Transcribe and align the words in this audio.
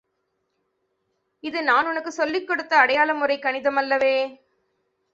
இது 1.43 1.63
நான் 1.63 1.87
உனக்குச் 1.87 2.13
சொல்லிக் 2.13 2.47
கொடுத்த 2.47 2.75
அடையாளமுறைக் 2.77 3.41
கணிதம் 3.41 3.75
அல்லவே. 3.75 4.15